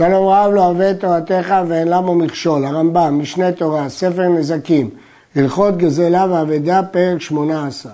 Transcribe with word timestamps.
שלום 0.00 0.28
רב 0.28 0.52
לא 0.52 0.64
אוהב 0.64 0.92
תורתך 0.92 1.54
ואין 1.68 1.88
למה 1.88 2.14
מכשול, 2.14 2.64
הרמב"ם, 2.64 3.18
משנה 3.18 3.52
תורה, 3.52 3.88
ספר 3.88 4.28
נזקים, 4.28 4.90
הלכות 5.36 5.76
גזלה 5.76 6.26
ואבדה, 6.30 6.82
פרק 6.90 7.20
18. 7.20 7.92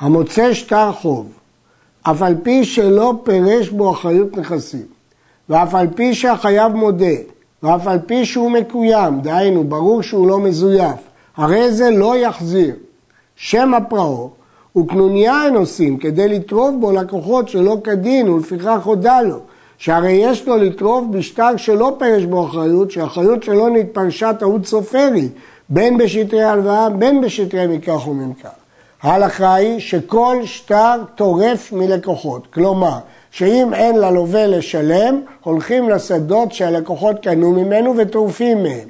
המוצא 0.00 0.54
שטר 0.54 0.92
חוב, 0.92 1.32
אף 2.02 2.22
על 2.22 2.34
פי 2.42 2.64
שלא 2.64 3.14
פירש 3.24 3.68
בו 3.68 3.92
אחריות 3.92 4.36
נכסים, 4.36 4.86
ואף 5.48 5.74
על 5.74 5.86
פי 5.94 6.14
שהחייב 6.14 6.72
מודה, 6.72 7.16
ואף 7.62 7.86
על 7.86 7.98
פי 8.06 8.24
שהוא 8.24 8.50
מקוים, 8.50 9.20
דהיינו, 9.20 9.64
ברור 9.64 10.02
שהוא 10.02 10.28
לא 10.28 10.38
מזויף, 10.38 11.00
הרי 11.36 11.72
זה 11.72 11.90
לא 11.90 12.16
יחזיר. 12.16 12.74
שם 13.36 13.74
הפרעו 13.74 14.30
וקנוניה 14.76 15.34
הם 15.34 15.54
עושים 15.54 15.96
כדי 15.96 16.28
לטרוף 16.28 16.74
בו 16.80 16.92
לקוחות 16.92 17.48
שלא 17.48 17.76
כדין 17.84 18.28
ולפיכך 18.28 18.80
הודה 18.84 19.22
לו. 19.22 19.40
שהרי 19.78 20.12
יש 20.12 20.48
לו 20.48 20.56
לטרוף 20.56 21.04
בשטר 21.10 21.56
שלא 21.56 21.96
פרש 21.98 22.24
בו 22.24 22.46
אחריות, 22.46 22.90
שהאחריות 22.90 23.42
שלו 23.42 23.68
נתפרשה 23.68 24.34
טעות 24.34 24.66
סופרית, 24.66 25.32
בין 25.68 25.98
בשטרי 25.98 26.42
הלוואה, 26.42 26.90
בין 26.90 27.20
בשטרי 27.20 27.66
מכך 27.66 28.08
וממכר. 28.08 28.48
ההלכה 29.02 29.54
היא 29.54 29.80
שכל 29.80 30.36
שטר 30.44 31.02
טורף 31.14 31.72
מלקוחות, 31.72 32.46
כלומר, 32.54 32.98
שאם 33.30 33.74
אין 33.74 33.98
ללווה 33.98 34.46
לשלם, 34.46 35.20
הולכים 35.42 35.90
לשדות 35.90 36.52
שהלקוחות 36.52 37.16
קנו 37.22 37.50
ממנו 37.50 37.94
וטורפים 37.96 38.62
מהם. 38.62 38.88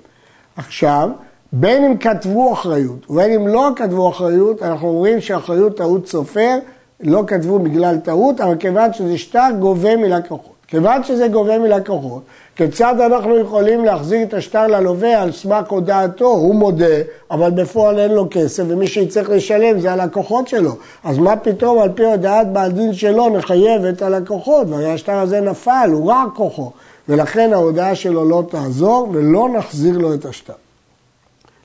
עכשיו, 0.56 1.10
בין 1.52 1.84
אם 1.84 1.96
כתבו 1.96 2.52
אחריות 2.52 3.10
ובין 3.10 3.32
אם 3.32 3.48
לא 3.48 3.70
כתבו 3.76 4.08
אחריות, 4.10 4.62
אנחנו 4.62 4.88
אומרים 4.88 5.20
שאחריות 5.20 5.76
טעות 5.76 6.08
סופר, 6.08 6.58
לא 7.00 7.24
כתבו 7.26 7.58
בגלל 7.58 7.96
טעות, 7.98 8.40
אבל 8.40 8.56
כיוון 8.56 8.92
שזה 8.92 9.18
שטר 9.18 9.48
גובה 9.60 9.96
מלקוחות. 9.96 10.55
כיוון 10.68 11.04
שזה 11.04 11.28
גובה 11.28 11.58
מלקוחות, 11.58 12.22
כיצד 12.56 13.00
אנחנו 13.00 13.38
יכולים 13.38 13.84
להחזיר 13.84 14.22
את 14.22 14.34
השטר 14.34 14.66
ללווה 14.66 15.22
על 15.22 15.32
סמך 15.32 15.68
הודעתו? 15.68 16.26
הוא 16.26 16.54
מודה, 16.54 16.96
אבל 17.30 17.50
בפועל 17.50 17.98
אין 17.98 18.12
לו 18.12 18.26
כסף, 18.30 18.62
ומי 18.68 18.86
שיצטרך 18.86 19.30
לשלם 19.30 19.80
זה 19.80 19.92
הלקוחות 19.92 20.48
שלו. 20.48 20.72
אז 21.04 21.18
מה 21.18 21.36
פתאום 21.36 21.78
על 21.78 21.88
פי 21.94 22.04
הודעת 22.04 22.52
בעל 22.52 22.72
דין 22.72 22.94
שלו 22.94 23.28
נחייב 23.28 23.84
את 23.84 24.02
הלקוחות? 24.02 24.66
והרי 24.70 24.92
השטר 24.92 25.18
הזה 25.18 25.40
נפל, 25.40 25.90
הוא 25.92 26.12
רק 26.12 26.28
כוחו. 26.34 26.70
ולכן 27.08 27.52
ההודעה 27.52 27.94
שלו 27.94 28.28
לא 28.28 28.42
תעזור, 28.50 29.08
ולא 29.12 29.48
נחזיר 29.48 29.98
לו 29.98 30.14
את 30.14 30.24
השטר. 30.24 30.52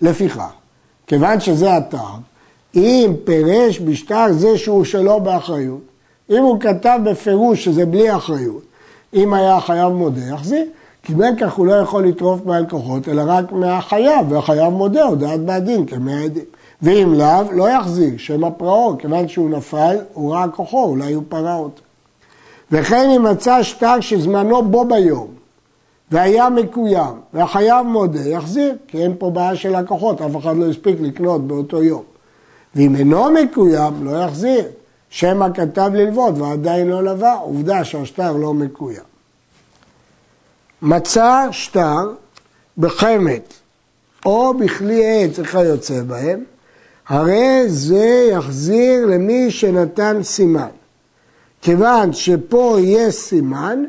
לפיכך, 0.01 0.49
כיוון 1.07 1.39
שזה 1.39 1.73
הטעם, 1.73 2.19
אם 2.75 3.13
פירש 3.23 3.79
בשטר 3.79 4.25
זה 4.31 4.57
שהוא 4.57 4.85
שלו 4.85 5.19
באחריות, 5.19 5.81
אם 6.29 6.43
הוא 6.43 6.59
כתב 6.59 6.99
בפירוש 7.03 7.65
שזה 7.65 7.85
בלי 7.85 8.15
אחריות, 8.15 8.70
אם 9.13 9.33
היה 9.33 9.55
החייב 9.55 9.89
מודה, 9.89 10.21
יחזיר. 10.21 10.65
כי 11.03 11.15
בין 11.15 11.35
כך 11.35 11.53
הוא 11.53 11.65
לא 11.65 11.73
יכול 11.73 12.07
לטרוף 12.07 12.45
מהלקוחות, 12.45 13.07
אלא 13.07 13.23
רק 13.25 13.51
מהחייב, 13.51 14.31
והחייב 14.31 14.73
מודה, 14.73 15.03
הודעת 15.03 15.39
בעדין 15.39 15.85
כמאה 15.85 16.23
עדים. 16.23 16.43
ואם 16.81 17.13
לאו, 17.13 17.51
לא 17.51 17.69
יחזיר, 17.69 18.17
שם 18.17 18.43
הפרעו, 18.43 18.97
כיוון 18.97 19.27
שהוא 19.27 19.49
נפל, 19.49 19.97
הוא 20.13 20.33
ראה 20.33 20.47
כוחו, 20.47 20.85
אולי 20.85 21.13
הוא 21.13 21.23
פרע 21.29 21.55
אותו. 21.55 21.81
וכן 22.71 23.09
אם 23.15 23.23
מצא 23.23 23.63
שטר 23.63 23.99
שזמנו 23.99 24.61
בו 24.63 24.85
ביום, 24.85 25.27
והיה 26.11 26.49
מקוים, 26.49 27.13
והחייב 27.33 27.87
מודה, 27.87 28.29
יחזיר, 28.29 28.75
כי 28.87 29.03
אין 29.03 29.13
פה 29.17 29.29
בעיה 29.29 29.55
של 29.55 29.79
לקוחות, 29.79 30.21
אף 30.21 30.37
אחד 30.37 30.57
לא 30.57 30.69
הספיק 30.69 30.95
לקנות 31.01 31.47
באותו 31.47 31.83
יום. 31.83 32.03
ואם 32.75 32.95
אינו 32.95 33.31
מקוים, 33.31 34.05
לא 34.05 34.23
יחזיר. 34.23 34.65
שמא 35.11 35.47
כתב 35.53 35.91
ללוות 35.93 36.37
ועדיין 36.37 36.87
לא 36.87 37.03
לווה, 37.03 37.33
עובדה 37.33 37.83
שהשטר 37.83 38.31
לא 38.31 38.53
מקוים. 38.53 39.03
מצא 40.81 41.47
שטר 41.51 42.11
בחמת 42.77 43.53
או 44.25 44.53
בכלי 44.53 45.01
עץ 45.05 45.39
וכיוצא 45.39 46.01
בהם, 46.01 46.43
הרי 47.07 47.63
זה 47.67 48.29
יחזיר 48.31 49.05
למי 49.05 49.51
שנתן 49.51 50.23
סימן. 50.23 50.69
כיוון 51.61 52.13
שפה 52.13 52.77
יש 52.79 53.15
סימן, 53.15 53.83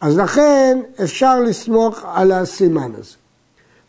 אז 0.00 0.18
לכן 0.18 0.78
אפשר 1.02 1.40
לסמוך 1.40 2.04
על 2.14 2.32
הסימן 2.32 2.90
הזה. 2.98 3.14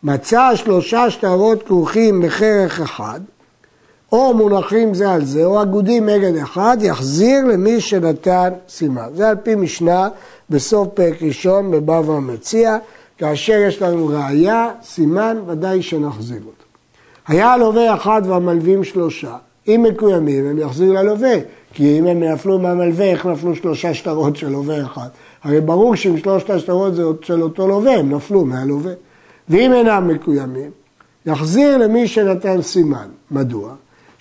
מצא 0.04 0.56
שלושה 0.56 1.12
שטרות 1.12 1.64
כרוכים 1.64 2.22
בכרך 2.22 2.80
אחד, 2.80 3.20
או 4.12 4.34
מונחים 4.34 4.94
זה 4.94 5.12
על 5.12 5.26
זה, 5.26 5.46
או 5.46 5.62
אגודים 5.62 6.10
נגד 6.10 6.36
אחד, 6.36 6.78
יחזיר 6.82 7.46
למי 7.46 7.82
שנתן 7.82 8.50
סימן. 8.70 9.08
זה 9.16 9.30
על 9.30 9.36
פי 9.36 9.56
משנה 9.56 10.10
בסוף 10.50 10.88
פרק 10.94 11.22
ראשון 11.22 11.72
בבבא 11.72 12.14
המציע, 12.14 12.78
כאשר 13.18 13.54
יש 13.68 13.82
לנו 13.82 14.08
ראייה, 14.08 14.70
סימן, 14.84 15.38
ודאי 15.48 15.82
שנחזיר 15.82 16.40
אותו. 16.40 16.66
היה 17.28 17.54
הלווה 17.54 17.96
אחד 17.96 18.22
והמלווים 18.26 18.84
שלושה. 18.84 19.36
אם 19.68 19.86
מקוימים, 19.90 20.46
הם 20.46 20.58
יחזיר 20.58 20.92
ללווה, 20.92 21.34
כי 21.74 22.00
אם 22.00 22.08
הם 22.08 22.24
נפלו 22.24 22.60
מהמלווה, 22.60 23.06
איך 23.06 23.26
נפלו 23.26 23.56
שלושה 23.56 23.94
שטרות 23.94 24.36
של 24.36 24.50
לווה 24.50 24.82
אחד? 24.86 25.08
הרי 25.44 25.62
ברור 25.62 25.96
שאם 25.96 26.18
שלושת 26.18 26.50
השטרות 26.50 26.96
זה 26.96 27.04
של 27.22 27.44
אותו 27.44 27.68
לווה, 27.68 27.96
הם 27.96 28.16
נפלו 28.16 28.46
מהלווה. 28.46 28.94
ואם 29.50 29.74
אינם 29.74 30.08
מקוימים, 30.08 30.72
יחזיר 31.26 31.78
למי 31.78 32.08
שנתן 32.08 32.62
סימן. 32.62 33.08
מדוע? 33.32 33.74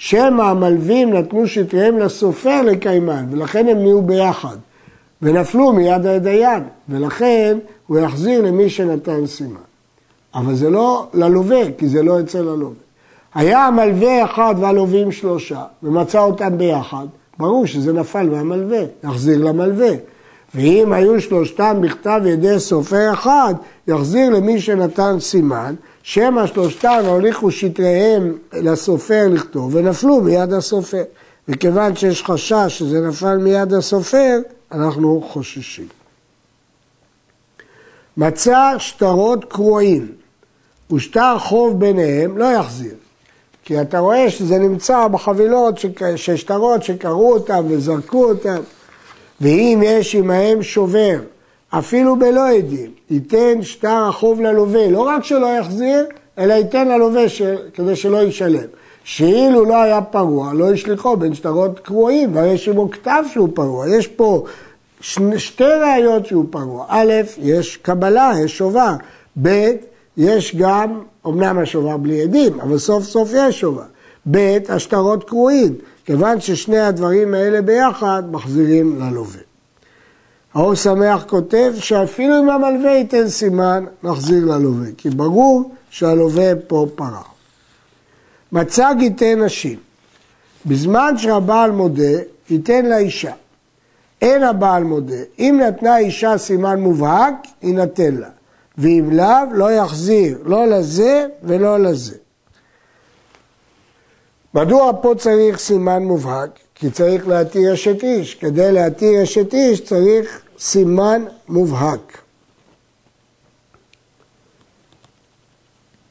שמא 0.02 0.42
המלווים 0.42 1.12
נתנו 1.12 1.46
שטריהם 1.46 1.98
לסופר 1.98 2.62
לקיימן, 2.62 3.24
ולכן 3.30 3.68
הם 3.68 3.78
נהיו 3.78 4.02
ביחד, 4.02 4.56
ונפלו 5.22 5.72
מיד 5.72 6.06
הדיין, 6.06 6.62
ולכן 6.88 7.58
הוא 7.86 7.98
יחזיר 7.98 8.42
למי 8.42 8.70
שנתן 8.70 9.26
סימן. 9.26 9.54
אבל 10.34 10.54
זה 10.54 10.70
לא 10.70 11.06
ללווה, 11.14 11.62
כי 11.78 11.88
זה 11.88 12.02
לא 12.02 12.20
אצל 12.20 12.48
הלווה. 12.48 12.74
היה 13.34 13.66
המלווה 13.66 14.24
אחד 14.24 14.54
והלווים 14.58 15.12
שלושה, 15.12 15.62
ומצא 15.82 16.20
אותם 16.20 16.58
ביחד, 16.58 17.06
ברור 17.38 17.66
שזה 17.66 17.92
נפל 17.92 18.28
מהמלווה, 18.28 18.82
יחזיר 19.04 19.44
למלווה. 19.44 19.92
ואם 20.54 20.92
היו 20.92 21.20
שלושתם 21.20 21.76
בכתב 21.80 22.20
ידי 22.26 22.60
סופר 22.60 23.12
אחד, 23.12 23.54
יחזיר 23.88 24.30
למי 24.30 24.60
שנתן 24.60 25.16
סימן, 25.20 25.74
שמא 26.12 26.46
שלושתם 26.46 27.02
הוליכו 27.06 27.50
שטריהם 27.50 28.38
לסופר 28.52 29.28
לכתוב 29.30 29.74
ונפלו 29.74 30.20
מיד 30.20 30.52
הסופר. 30.52 31.02
וכיוון 31.48 31.96
שיש 31.96 32.22
חשש 32.22 32.64
שזה 32.68 33.00
נפל 33.00 33.36
מיד 33.36 33.72
הסופר, 33.72 34.38
אנחנו 34.72 35.28
חוששים. 35.28 35.88
מצא 38.16 38.74
שטרות 38.78 39.44
קרועים 39.44 40.12
ושטר 40.92 41.38
חוב 41.38 41.80
ביניהם, 41.80 42.38
לא 42.38 42.44
יחזיר. 42.44 42.94
כי 43.64 43.80
אתה 43.80 43.98
רואה 43.98 44.30
שזה 44.30 44.58
נמצא 44.58 45.08
בחבילות 45.08 45.78
של 46.16 46.36
שטרות 46.36 46.82
שקראו 46.82 47.32
אותם 47.32 47.64
וזרקו 47.68 48.24
אותם. 48.24 48.60
ואם 49.40 49.82
יש 49.84 50.14
עמהם 50.14 50.62
שובר 50.62 51.18
אפילו 51.70 52.16
בלא 52.16 52.48
עדים, 52.48 52.90
ייתן 53.10 53.62
שטר 53.62 54.04
החוב 54.08 54.40
ללווה, 54.40 54.90
לא 54.90 55.00
רק 55.00 55.24
שלא 55.24 55.46
יחזיר, 55.46 56.06
אלא 56.38 56.52
ייתן 56.52 56.88
ללווה 56.88 57.28
ש... 57.28 57.42
כדי 57.74 57.96
שלא 57.96 58.22
ישלם. 58.22 58.66
שאילו 59.04 59.64
לא 59.64 59.82
היה 59.82 60.02
פרוע, 60.02 60.52
לא 60.52 60.74
ישליחו 60.74 61.16
בין 61.16 61.34
שטרות 61.34 61.80
קרועים, 61.80 62.34
והרי 62.34 62.52
יש 62.52 62.68
עמו 62.68 62.90
כתב 62.90 63.22
שהוא 63.32 63.48
פרוע. 63.54 63.88
יש 63.88 64.06
פה 64.06 64.44
שני, 65.00 65.38
שתי 65.38 65.64
ראיות 65.64 66.26
שהוא 66.26 66.44
פרוע. 66.50 66.84
א', 66.88 67.12
יש 67.38 67.76
קבלה, 67.76 68.32
יש 68.44 68.58
שובר. 68.58 68.94
ב', 69.42 69.70
יש 70.16 70.56
גם, 70.56 71.00
אמנם 71.26 71.58
השובר 71.58 71.96
בלי 71.96 72.22
עדים, 72.22 72.60
אבל 72.60 72.78
סוף 72.78 73.04
סוף 73.04 73.30
יש 73.34 73.60
שובר. 73.60 73.82
ב', 74.30 74.58
השטרות 74.68 75.24
קרועים, 75.24 75.74
כיוון 76.04 76.40
ששני 76.40 76.78
הדברים 76.80 77.34
האלה 77.34 77.62
ביחד 77.62 78.22
מחזירים 78.30 79.00
ללווה. 79.00 79.49
האור 80.54 80.74
שמח 80.74 81.24
כותב 81.28 81.72
שאפילו 81.78 82.38
אם 82.38 82.50
המלווה 82.50 82.90
ייתן 82.90 83.28
סימן, 83.28 83.84
נחזיר 84.02 84.44
ללווה, 84.44 84.88
כי 84.96 85.10
ברור 85.10 85.74
שהלווה 85.90 86.52
פה 86.66 86.86
פרע. 86.94 87.22
מצא 88.52 88.92
גיטי 88.92 89.34
נשים. 89.34 89.78
בזמן 90.66 91.18
שהבעל 91.18 91.70
מודה, 91.70 92.18
ייתן 92.50 92.86
לאישה. 92.86 93.32
אין 94.22 94.42
הבעל 94.42 94.84
מודה. 94.84 95.22
אם 95.38 95.60
נתנה 95.66 95.98
אישה 95.98 96.38
סימן 96.38 96.80
מובהק, 96.80 97.34
יינתן 97.62 98.14
לה. 98.14 98.28
ואם 98.78 99.10
לאו, 99.12 99.52
לא 99.52 99.72
יחזיר, 99.72 100.38
לא 100.44 100.66
לזה 100.66 101.26
ולא 101.42 101.78
לזה. 101.78 102.16
מדוע 104.54 104.92
פה 105.02 105.14
צריך 105.18 105.58
סימן 105.58 106.02
מובהק? 106.02 106.50
כי 106.80 106.90
צריך 106.90 107.28
להתיר 107.28 107.74
אשת 107.74 108.02
איש. 108.02 108.34
כדי 108.34 108.72
להתיר 108.72 109.22
אשת 109.22 109.54
איש 109.54 109.80
צריך 109.80 110.40
סימן 110.58 111.24
מובהק. 111.48 112.18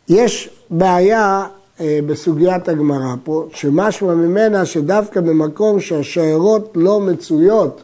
יש 0.10 0.50
בעיה 0.70 1.46
אה, 1.80 2.00
בסוגיית 2.08 2.68
הגמרא 2.68 3.16
פה, 3.24 3.48
שמשמע 3.54 4.14
ממנה 4.14 4.66
שדווקא 4.66 5.22
במקום 5.22 5.80
שהשיירות 5.80 6.72
לא 6.76 7.00
מצויות 7.00 7.84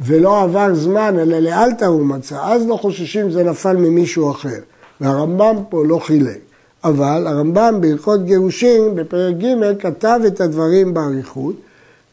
ולא 0.00 0.42
עבר 0.42 0.74
זמן, 0.74 1.18
אלא 1.18 1.38
לאלתר 1.38 1.86
הוא 1.86 2.06
מצא, 2.06 2.38
אז 2.42 2.66
לא 2.66 2.76
חוששים 2.76 3.30
זה 3.30 3.44
נפל 3.44 3.76
ממישהו 3.76 4.30
אחר. 4.30 4.58
והרמב"ם 5.00 5.56
פה 5.68 5.84
לא 5.84 5.98
חילק. 5.98 6.38
אבל 6.84 7.26
הרמב"ם 7.26 7.78
בהלכות 7.80 8.24
גירושין 8.24 8.94
בפרק 8.94 9.34
ג' 9.36 9.78
כתב 9.78 10.20
את 10.26 10.40
הדברים 10.40 10.94
באריכות 10.94 11.54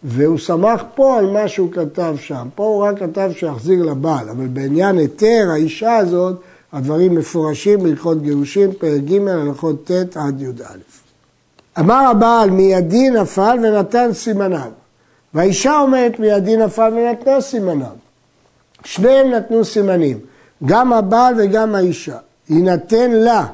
והוא 0.03 0.37
שמח 0.37 0.83
פה 0.95 1.17
על 1.17 1.25
מה 1.25 1.47
שהוא 1.47 1.71
כתב 1.71 2.15
שם. 2.19 2.47
פה 2.55 2.63
הוא 2.63 2.83
רק 2.83 2.99
כתב 2.99 3.31
שיחזיר 3.35 3.83
לבעל, 3.83 4.29
אבל 4.29 4.47
בעניין 4.47 4.97
היתר 4.97 5.47
האישה 5.51 5.97
הזאת 5.97 6.35
הדברים 6.73 7.15
מפורשים 7.15 7.83
בהלכות 7.83 8.21
גירושין, 8.21 8.71
פרק 8.71 9.01
ג' 9.01 9.27
הלכות 9.27 9.91
ט' 9.91 10.17
עד 10.17 10.41
י"א. 10.41 10.63
אמר 11.79 12.07
הבעל 12.11 12.49
מידי 12.49 13.09
נפל 13.09 13.57
ונתן 13.63 14.13
סימניו 14.13 14.71
והאישה 15.33 15.79
אומרת 15.79 16.19
מידי 16.19 16.57
נפל 16.57 16.93
ונתנה 16.93 17.41
סימניו. 17.41 17.95
שניהם 18.85 19.31
נתנו 19.31 19.65
סימנים, 19.65 20.19
גם 20.65 20.93
הבעל 20.93 21.33
וגם 21.37 21.75
האישה. 21.75 22.17
יינתן 22.49 23.11
לה 23.11 23.45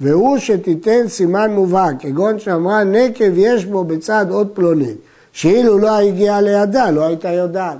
והוא 0.00 0.38
שתיתן 0.38 1.08
סימן 1.08 1.50
מובהק, 1.50 1.94
כגון 2.00 2.38
שאמרה 2.38 2.84
נקב 2.84 3.32
יש 3.36 3.64
בו 3.64 3.84
בצד 3.84 4.26
עוד 4.30 4.48
פלונית, 4.54 4.96
שאילו 5.34 5.78
לא 5.78 5.98
הגיעה 5.98 6.40
לידה, 6.40 6.90
לא 6.90 7.06
הייתה 7.06 7.28
יודעת. 7.28 7.78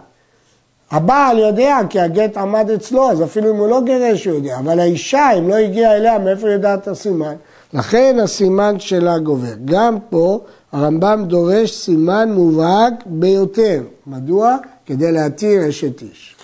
הבעל 0.91 1.39
יודע 1.39 1.79
כי 1.91 2.01
הגט 2.01 2.37
עמד 2.37 2.71
אצלו, 2.71 3.11
אז 3.11 3.23
אפילו 3.23 3.51
אם 3.51 3.57
הוא 3.57 3.69
לא 3.69 3.81
גירש 3.85 4.25
הוא 4.25 4.35
יודע, 4.35 4.59
אבל 4.59 4.81
האישה, 4.81 5.31
אם 5.39 5.49
לא 5.49 5.55
הגיעה 5.55 5.97
אליה, 5.97 6.19
מאיפה 6.19 6.51
יודעת 6.51 6.89
הסימן? 6.89 7.35
לכן 7.73 8.17
הסימן 8.23 8.81
שלה 8.81 9.19
גובר. 9.19 9.55
גם 9.65 9.97
פה 10.11 10.41
הרמב"ם 10.73 11.25
דורש 11.27 11.71
סימן 11.71 12.33
מובהק 12.33 12.93
ביותר. 13.07 13.83
מדוע? 14.07 14.57
כדי 14.87 15.13
להתיר 15.13 15.69
אשת 15.69 16.03
איש. 16.03 16.37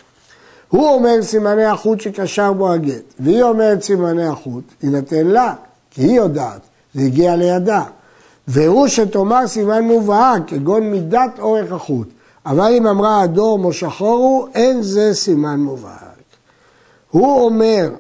הוא 0.69 0.89
אומר 0.89 1.23
סימני 1.23 1.65
החוט 1.65 2.01
שקשר 2.01 2.53
בו 2.53 2.73
הגט, 2.73 3.15
והיא 3.21 3.43
אומרת 3.43 3.83
סימני 3.83 4.27
החוט, 4.27 4.65
יינתן 4.83 5.27
לה, 5.27 5.55
כי 5.91 6.03
היא 6.03 6.17
יודעת, 6.17 6.61
זה 6.95 7.03
הגיע 7.03 7.37
לידה. 7.37 7.83
והוא 8.53 8.89
שתאמר 8.89 9.47
סימן 9.47 9.85
מובהק, 9.85 10.43
כגון 10.47 10.91
מידת 10.91 11.39
אורך 11.39 11.73
החוט. 11.73 12.09
אבל 12.47 12.73
אם 12.79 12.87
אמרה 12.87 13.25
אדום 13.25 13.65
או 13.65 13.73
שחור 13.73 14.19
הוא, 14.19 14.49
אין 14.55 14.83
זה 14.83 15.15
סימן 15.15 15.61
מובהק. 15.61 16.21
הוא 17.11 17.45
אומר, 17.45 17.91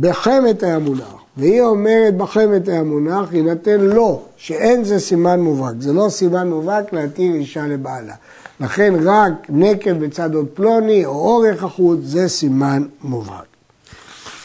בחמת 0.00 0.62
היה 0.62 0.78
מונח, 0.78 1.14
והיא 1.36 1.62
אומרת 1.62 2.16
בחמת 2.16 2.68
היה 2.68 2.82
מונח, 2.82 3.32
יינתן 3.32 3.80
לו, 3.80 4.22
שאין 4.36 4.84
זה 4.84 5.00
סימן 5.00 5.40
מובהק. 5.40 5.74
זה 5.80 5.92
לא 5.92 6.08
סימן 6.08 6.48
מובהק 6.48 6.92
להתיר 6.92 7.34
אישה 7.34 7.66
לבעלה. 7.66 8.14
לכן 8.60 8.94
רק 9.04 9.32
נקב 9.48 9.92
בצד 9.92 10.34
עוד 10.34 10.46
פלוני 10.54 11.04
או 11.04 11.10
אורך 11.10 11.64
החוט 11.64 11.98
זה 12.02 12.28
סימן 12.28 12.82
מובהק. 13.02 13.46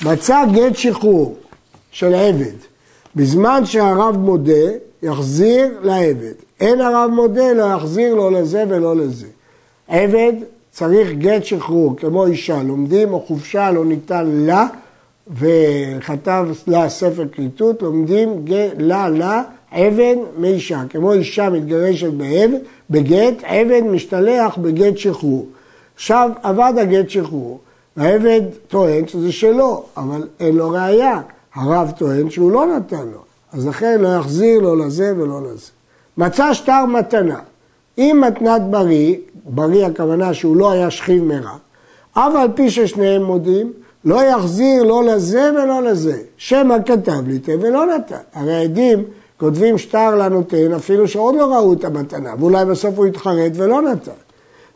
מצא 0.05 0.43
גט 0.53 0.75
שחרור 0.75 1.35
של 1.91 2.13
עבד, 2.13 2.57
בזמן 3.15 3.65
שהרב 3.65 4.17
מודה, 4.17 4.69
יחזיר 5.03 5.79
לעבד. 5.81 6.33
אין 6.59 6.81
הרב 6.81 7.09
מודה, 7.13 7.53
לא 7.53 7.63
יחזיר 7.63 8.15
לא 8.15 8.31
לזה 8.31 8.63
ולא 8.69 8.95
לזה. 8.95 9.27
עבד 9.87 10.33
צריך 10.71 11.11
גט 11.11 11.43
שחרור, 11.43 11.95
כמו 11.97 12.25
אישה, 12.25 12.63
לומדים 12.63 13.13
או 13.13 13.19
חופשה 13.19 13.71
לא 13.71 13.85
ניתן 13.85 14.25
לה, 14.27 14.67
וכתב 15.37 16.47
לה 16.67 16.89
ספר 16.89 17.27
כריתות, 17.31 17.81
לומדים 17.81 18.45
לה 18.77 19.09
לה 19.09 19.43
עבד 19.71 20.15
מאישה. 20.37 20.81
כמו 20.89 21.13
אישה 21.13 21.49
מתגרשת 21.49 22.13
בעבד, 22.13 22.59
בגט, 22.89 23.33
עבד 23.43 23.81
משתלח 23.83 24.57
בגט 24.57 24.97
שחרור. 24.97 25.47
עכשיו 25.95 26.29
עבד 26.43 26.73
הגט 26.77 27.09
שחרור, 27.09 27.59
והעבד 27.97 28.41
טוען 28.67 29.07
שזה 29.07 29.31
שלו, 29.31 29.83
אבל 29.97 30.27
אין 30.39 30.55
לו 30.55 30.69
ראייה. 30.69 31.21
הרב 31.55 31.91
טוען 31.97 32.29
שהוא 32.29 32.51
לא 32.51 32.65
נתן 32.65 33.05
לו, 33.13 33.19
אז 33.53 33.67
לכן 33.67 34.01
לא 34.01 34.07
יחזיר 34.07 34.59
לו 34.59 34.75
לזה 34.75 35.13
ולא 35.17 35.41
לזה. 35.41 35.69
מצא 36.17 36.53
שטר 36.53 36.85
מתנה. 36.85 37.39
אם 37.97 38.23
מתנת 38.27 38.61
בריא, 38.69 39.15
בריא 39.45 39.85
הכוונה 39.85 40.33
שהוא 40.33 40.57
לא 40.57 40.71
היה 40.71 40.91
שכיב 40.91 41.23
מרע, 41.23 41.55
אף 42.13 42.35
על 42.35 42.47
פי 42.55 42.69
ששניהם 42.69 43.23
מודים, 43.23 43.73
לא 44.05 44.23
יחזיר 44.23 44.83
לא 44.83 45.03
לזה 45.03 45.51
ולא 45.55 45.83
לזה. 45.83 46.17
שמא 46.37 46.75
כתב 46.85 47.27
לי 47.27 47.39
תן 47.39 47.57
ולא 47.61 47.85
נתן. 47.85 48.15
הרי 48.33 48.53
העדים 48.53 49.03
כותבים 49.37 49.77
שטר 49.77 50.15
לנותן 50.15 50.73
אפילו 50.73 51.07
שעוד 51.07 51.35
לא 51.35 51.53
ראו 51.53 51.73
את 51.73 51.85
המתנה, 51.85 52.33
ואולי 52.39 52.65
בסוף 52.65 52.97
הוא 52.97 53.05
התחרט 53.05 53.51
ולא 53.55 53.81
נתן. 53.81 54.11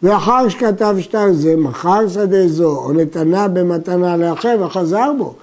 ואחר 0.03 0.49
שכתב 0.49 0.95
שטר 0.99 1.33
זה, 1.33 1.55
מכר 1.55 2.07
שדה 2.07 2.47
זו, 2.47 2.75
או 2.75 2.93
נתנה 2.93 3.47
במתנה 3.47 4.17
לאחר 4.17 4.57
וחזר 4.59 5.11
בו. 5.17 5.33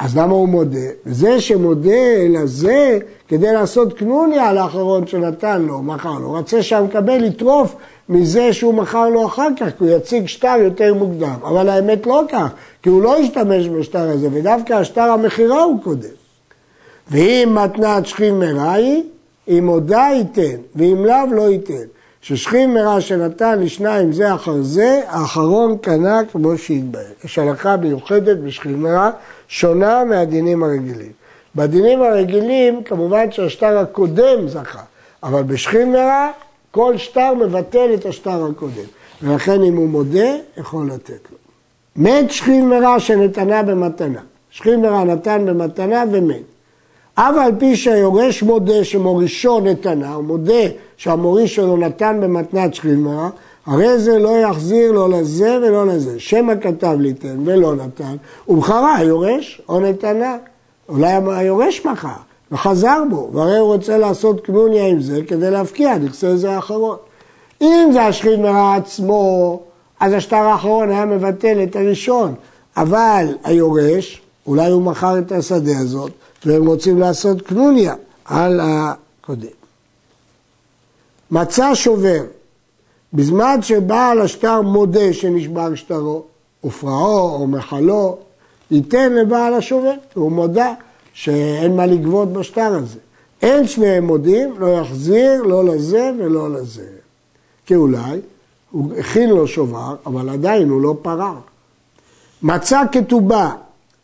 אז 0.00 0.16
למה 0.16 0.32
הוא 0.32 0.48
מודה? 0.48 0.78
זה 1.04 1.40
שמודה 1.40 2.26
לזה 2.28 2.98
כדי 3.28 3.52
לעשות 3.52 3.92
קנוניה 3.92 4.48
על 4.48 4.58
האחרון 4.58 5.06
שנתן 5.06 5.62
לו, 5.62 5.82
מכר 5.82 6.18
לו. 6.18 6.26
הוא 6.26 6.38
רצה 6.38 6.62
שהמקבל 6.62 7.24
יטרוף 7.24 7.74
מזה 8.08 8.52
שהוא 8.52 8.74
מכר 8.74 9.08
לו 9.08 9.26
אחר 9.26 9.48
כך, 9.56 9.66
כי 9.78 9.84
הוא 9.84 9.90
יציג 9.90 10.26
שטר 10.26 10.56
יותר 10.64 10.94
מוקדם. 10.94 11.34
אבל 11.42 11.68
האמת 11.68 12.06
לא 12.06 12.22
כך, 12.28 12.48
כי 12.82 12.88
הוא 12.88 13.02
לא 13.02 13.18
השתמש 13.18 13.68
בשטר 13.68 14.10
הזה, 14.10 14.28
ודווקא 14.32 14.72
השטר 14.72 15.02
המכירה 15.02 15.62
הוא 15.62 15.82
קודם. 15.82 16.08
ואם 17.10 17.58
מתנת 17.62 18.06
שכיב 18.06 18.34
מרע 18.34 18.72
היא, 18.72 19.02
אם 19.48 19.66
הודה 19.66 20.08
ייתן, 20.14 20.60
ואם 20.76 21.04
לאו 21.04 21.34
לא 21.34 21.50
ייתן. 21.50 21.99
ששכיב 22.22 22.70
מרע 22.70 23.00
שנתן 23.00 23.60
לשניים 23.60 24.12
זה 24.12 24.34
אחר 24.34 24.62
זה, 24.62 25.00
האחרון 25.08 25.78
קנה 25.78 26.20
כמו 26.32 26.58
שהתבהר. 26.58 27.04
יש 27.24 27.38
הלכה 27.38 27.76
מיוחדת 27.76 28.38
בשכיב 28.38 28.76
מרע, 28.76 29.10
שונה 29.48 30.04
מהדינים 30.04 30.62
הרגילים. 30.62 31.12
בדינים 31.56 32.02
הרגילים, 32.02 32.82
כמובן 32.84 33.32
שהשטר 33.32 33.78
הקודם 33.78 34.48
זכה, 34.48 34.82
אבל 35.22 35.42
בשכיב 35.42 35.88
מרע, 35.88 36.28
כל 36.70 36.96
שטר 36.96 37.34
מבטל 37.34 37.90
את 37.94 38.06
השטר 38.06 38.46
הקודם. 38.46 38.88
ולכן 39.22 39.62
אם 39.62 39.76
הוא 39.76 39.88
מודה, 39.88 40.36
יכול 40.56 40.90
לתת 40.90 41.30
לו. 41.30 41.36
מת 41.96 42.30
שכיב 42.30 42.64
מרע 42.64 43.00
שנתנה 43.00 43.62
במתנה. 43.62 44.20
שכיב 44.50 44.76
מרע 44.76 45.04
נתן 45.04 45.46
במתנה 45.46 46.04
ומת. 46.12 46.42
אף 47.20 47.34
על 47.36 47.52
פי 47.58 47.76
שהיורש 47.76 48.42
מודה 48.42 48.84
שמורישו 48.84 49.60
נתנה, 49.60 50.14
הוא 50.14 50.24
מודה 50.24 50.62
שהמוריש 50.96 51.54
שלו 51.54 51.76
נתן 51.76 52.18
במתנת 52.22 52.74
שכיב 52.74 53.06
הרי 53.66 53.98
זה 53.98 54.18
לא 54.18 54.38
יחזיר 54.38 54.92
לא 54.92 55.10
לזה 55.10 55.58
ולא 55.62 55.86
לזה. 55.86 56.20
שמא 56.20 56.52
כתב 56.60 56.96
ליתן 57.00 57.36
ולא 57.44 57.74
נתן, 57.74 58.16
ומכרה 58.48 58.96
היורש 58.96 59.62
או 59.68 59.80
נתנה. 59.80 60.36
אולי 60.88 61.12
היורש 61.26 61.86
מכר 61.86 62.08
וחזר 62.52 63.02
בו, 63.10 63.30
והרי 63.32 63.58
הוא 63.58 63.74
רוצה 63.74 63.98
לעשות 63.98 64.40
קנוניה 64.40 64.86
עם 64.86 65.00
זה 65.00 65.20
כדי 65.28 65.50
להפקיע 65.50 65.98
נכסי 65.98 66.36
זה 66.36 66.50
האחרון. 66.50 66.96
אם 67.62 67.90
זה 67.92 68.02
השכיב 68.02 68.40
מרע 68.40 68.74
עצמו, 68.74 69.60
אז 70.00 70.12
השטר 70.12 70.36
האחרון 70.36 70.90
היה 70.90 71.04
מבטל 71.04 71.62
את 71.62 71.76
הראשון, 71.76 72.34
אבל 72.76 73.26
היורש, 73.44 74.22
אולי 74.46 74.70
הוא 74.70 74.82
מכר 74.82 75.18
את 75.18 75.32
השדה 75.32 75.78
הזאת, 75.78 76.10
והם 76.46 76.66
רוצים 76.66 76.98
לעשות 76.98 77.42
קנוניה 77.42 77.94
על 78.24 78.60
הקודם. 78.62 79.48
מצא 81.30 81.74
שובר, 81.74 82.22
בזמן 83.12 83.62
שבעל 83.62 84.20
השטר 84.20 84.62
מודה 84.62 85.12
שנשבר 85.12 85.74
שטרו, 85.74 86.24
ופרעו 86.64 87.34
או 87.34 87.46
מחלו, 87.46 88.18
ייתן 88.70 89.12
לבעל 89.12 89.54
השובר, 89.54 89.94
הוא 90.14 90.32
מודה 90.32 90.72
שאין 91.12 91.76
מה 91.76 91.86
לגבות 91.86 92.32
בשטר 92.32 92.74
הזה. 92.74 92.98
אין 93.42 93.66
שניהם 93.66 94.04
מודים, 94.04 94.54
לא 94.58 94.66
יחזיר 94.66 95.42
לא 95.42 95.64
לזה 95.64 96.10
ולא 96.18 96.52
לזה. 96.52 96.86
כי 97.66 97.74
אולי 97.74 98.20
הוא 98.70 98.92
הכין 98.98 99.30
לו 99.30 99.48
שובר, 99.48 99.96
אבל 100.06 100.28
עדיין 100.28 100.68
הוא 100.68 100.80
לא 100.80 100.94
פרע. 101.02 101.34
מצא 102.42 102.82
כתובה 102.92 103.52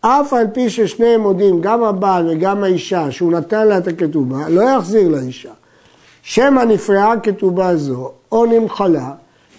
אף 0.07 0.33
על 0.33 0.47
פי 0.53 0.71
ששניהם 0.71 1.21
מודים, 1.21 1.61
גם 1.61 1.85
הבעל 1.85 2.31
וגם 2.31 2.65
האישה, 2.65 3.11
שהוא 3.11 3.33
נתן 3.33 3.69
לה 3.69 3.79
את 3.79 3.89
הכתובה, 3.89 4.49
לא 4.49 4.63
יחזיר 4.63 5.09
לאישה. 5.09 5.51
שמא 6.23 6.65
נפרעה 6.65 7.21
כתובה 7.23 7.77
זו, 7.77 8.11
או 8.33 8.47
נמחלה, 8.47 9.11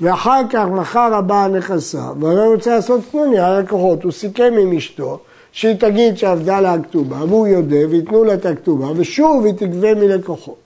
ואחר 0.01 0.41
כך 0.49 0.65
מכר 0.67 1.13
הבעל 1.15 1.57
נכסיו, 1.57 2.15
והוא 2.19 2.53
רוצה 2.53 2.75
לעשות 2.75 3.01
קנוניה 3.11 3.47
על 3.47 3.61
לקוחות, 3.61 4.03
הוא 4.03 4.11
סיכם 4.11 4.53
עם 4.61 4.73
אשתו, 4.73 5.19
שהיא 5.51 5.75
תגיד 5.75 6.17
שעבדה 6.17 6.61
לה 6.61 6.73
הכתובה, 6.73 7.23
והוא 7.23 7.47
יודע, 7.47 7.87
וייתנו 7.89 8.23
לה 8.23 8.33
את 8.33 8.45
הכתובה, 8.45 8.87
ושוב 8.95 9.45
היא 9.45 9.53
תגבה 9.53 9.95
מלקוחות. 9.95 10.57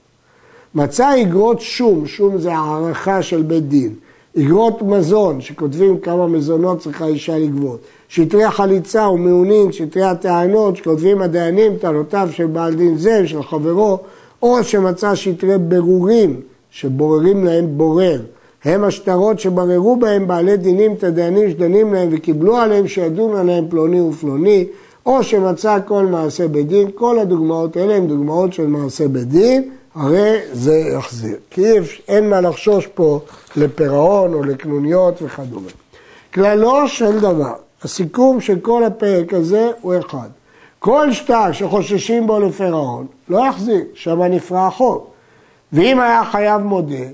מצא 0.74 1.22
אגרות 1.22 1.60
שום, 1.60 2.06
שום 2.06 2.38
זה 2.38 2.54
הערכה 2.54 3.22
של 3.22 3.42
בית 3.42 3.68
דין, 3.68 3.94
אגרות 4.38 4.82
מזון, 4.82 5.40
שכותבים 5.40 5.98
כמה 5.98 6.26
מזונות 6.26 6.78
צריכה 6.78 7.06
אישה 7.06 7.38
לגבות, 7.38 7.80
שטרי 8.08 8.44
החליצה 8.44 9.08
ומעונין, 9.08 9.72
שטרי 9.72 10.02
הטענות, 10.02 10.76
שכותבים 10.76 11.22
הדיינים 11.22 11.76
טענותיו 11.76 12.28
של 12.32 12.46
בעל 12.46 12.74
דין 12.74 12.96
זה 12.96 13.20
ושל 13.24 13.42
חברו, 13.42 13.98
או 14.42 14.64
שמצא 14.64 15.14
שטרי 15.14 15.58
ברורים, 15.58 16.40
שבוררים 16.70 17.44
להם 17.44 17.66
בורר, 17.76 18.20
הם 18.64 18.84
השטרות 18.84 19.40
שבררו 19.40 19.96
בהם 19.96 20.26
בעלי 20.26 20.56
דינים 20.56 20.92
את 20.92 21.04
הדיינים 21.04 21.50
שדנים 21.50 21.94
להם 21.94 22.08
וקיבלו 22.12 22.56
עליהם 22.56 22.88
שידון 22.88 23.36
עליהם 23.36 23.64
פלוני 23.68 24.00
ופלוני, 24.00 24.66
או 25.06 25.22
שמצא 25.22 25.78
כל 25.86 26.06
מעשה 26.06 26.48
בדין, 26.48 26.88
כל 26.94 27.18
הדוגמאות 27.18 27.76
האלה 27.76 27.94
הן 27.94 28.06
דוגמאות 28.06 28.52
של 28.52 28.66
מעשה 28.66 29.08
בדין, 29.08 29.70
הרי 29.94 30.38
זה 30.52 30.78
יחזיר. 30.78 31.36
כי 31.50 31.62
אין 32.08 32.30
מה 32.30 32.40
לחשוש 32.40 32.86
פה 32.86 33.20
לפירעון 33.56 34.34
או 34.34 34.42
לקנוניות 34.42 35.22
וכדומה. 35.22 35.70
כללו 36.34 36.88
של 36.88 37.20
דבר, 37.20 37.54
הסיכום 37.82 38.40
של 38.40 38.60
כל 38.60 38.84
הפרק 38.84 39.34
הזה 39.34 39.70
הוא 39.80 39.94
אחד. 39.98 40.28
כל 40.78 41.12
שטר 41.12 41.52
שחוששים 41.52 42.26
בו 42.26 42.40
לפירעון, 42.40 43.06
לא 43.28 43.46
יחזיר, 43.48 43.84
שם 43.94 44.22
נפרע 44.22 44.66
החוב. 44.66 45.06
ואם 45.72 46.00
היה 46.00 46.24
חייב 46.24 46.62
מודה, 46.62 47.04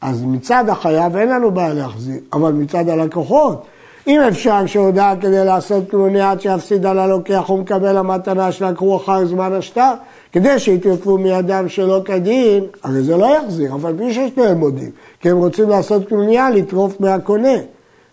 אז 0.00 0.22
מצד 0.24 0.68
החייב 0.68 1.16
אין 1.16 1.28
לנו 1.28 1.50
בעיה 1.50 1.74
להחזיר, 1.74 2.20
אבל 2.32 2.52
מצד 2.52 2.88
הלקוחות, 2.88 3.66
אם 4.06 4.20
אפשר 4.20 4.66
שהודעה 4.66 5.16
כדי 5.20 5.44
לעשות 5.44 5.90
קלוני 5.90 6.20
עד 6.20 6.40
שיפסיד 6.40 6.86
על 6.86 6.98
הלוקח 6.98 7.50
ומקבל 7.50 7.96
המתנה 7.96 8.52
שלקחו 8.52 8.96
אחר 8.96 9.26
זמן 9.26 9.52
השטר, 9.52 9.92
כדי 10.32 10.58
שיתייצבו 10.58 11.18
מידם 11.18 11.68
שלא 11.68 12.00
כדין, 12.04 12.64
הרי 12.82 13.02
זה 13.02 13.16
לא 13.16 13.36
יחזיר, 13.36 13.72
אבל 13.74 13.92
בלי 13.92 14.14
ששניהם 14.14 14.58
מודים, 14.58 14.90
כי 15.20 15.30
הם 15.30 15.36
רוצים 15.36 15.68
לעשות 15.68 16.08
קלוניה 16.08 16.50
לטרוף 16.50 17.00
מהקונה. 17.00 17.58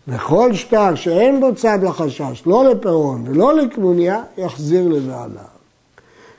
וכל 0.07 0.53
שטר 0.53 0.95
שאין 0.95 1.39
בו 1.39 1.55
צד 1.55 1.79
לחשש, 1.83 2.43
לא 2.45 2.69
לפירעון 2.69 3.23
ולא 3.27 3.55
לקנוניה, 3.55 4.21
יחזיר 4.38 4.88
לבעליו. 4.88 5.53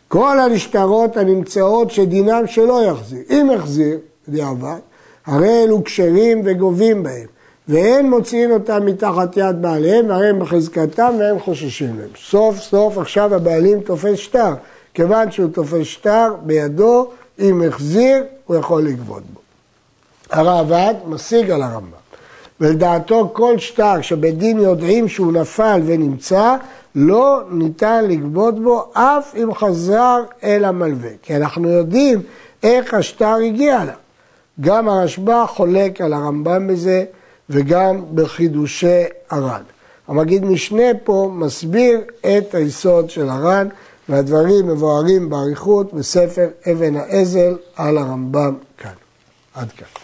כל 0.08 0.40
המשטרות 0.40 1.16
הנמצאות 1.16 1.90
שדינם 1.90 2.46
שלא 2.46 2.84
יחזיר. 2.84 3.22
אם 3.30 3.50
יחזיר, 3.54 3.98
דיעבד, 4.28 4.78
הרי 5.26 5.64
אלו 5.64 5.84
כשרים 5.84 6.42
וגובים 6.44 7.02
בהם, 7.02 7.26
ואין 7.68 8.10
מוציאים 8.10 8.50
אותם 8.50 8.86
מתחת 8.86 9.36
יד 9.36 9.62
בעליהם, 9.62 10.08
והרי 10.08 10.28
הם 10.28 10.38
בחזקתם 10.38 11.14
והם 11.18 11.38
חוששים 11.38 11.98
להם. 11.98 12.08
סוף 12.16 12.56
סוף 12.60 12.98
עכשיו 12.98 13.34
הבעלים 13.34 13.80
תופס 13.80 14.18
שטר, 14.18 14.54
כיוון 14.94 15.30
שהוא 15.30 15.50
תופס 15.52 15.86
שטר 15.86 16.34
בידו, 16.42 17.10
אם 17.38 17.62
החזיר, 17.68 18.24
הוא 18.46 18.56
יכול 18.56 18.82
לגבות 18.82 19.22
בו. 19.32 19.40
הרעב"ד 20.30 20.94
משיג 21.06 21.50
על 21.50 21.62
הרמב"ם. 21.62 22.04
ולדעתו 22.60 23.30
כל 23.32 23.58
שטר 23.58 24.00
שבדין 24.00 24.58
יודעים 24.58 25.08
שהוא 25.08 25.32
נפל 25.32 25.80
ונמצא, 25.86 26.56
לא 26.94 27.40
ניתן 27.50 28.04
לגבות 28.08 28.62
בו 28.62 28.92
אף 28.92 29.34
אם 29.42 29.54
חזר 29.54 30.22
אל 30.44 30.64
המלווה. 30.64 31.10
כי 31.22 31.36
אנחנו 31.36 31.68
יודעים 31.68 32.22
איך 32.62 32.94
השטר 32.94 33.34
הגיע 33.46 33.84
לה. 33.84 33.92
גם 34.60 34.88
הרשב"א 34.88 35.44
חולק 35.46 36.00
על 36.00 36.12
הרמב"ם 36.12 36.66
בזה 36.66 37.04
וגם 37.50 38.02
בחידושי 38.14 39.02
הר"ן. 39.30 39.62
המגיד 40.08 40.44
משנה 40.44 40.84
פה 41.04 41.30
מסביר 41.34 42.00
את 42.20 42.54
היסוד 42.54 43.10
של 43.10 43.28
הר"ן 43.28 43.68
והדברים 44.08 44.68
מבוארים 44.68 45.30
באריכות 45.30 45.94
בספר 45.94 46.48
אבן 46.72 46.96
האזל 46.96 47.56
על 47.76 47.98
הרמב"ם 47.98 48.54
כאן. 48.78 48.92
עד 49.54 49.72
כאן. 49.72 50.03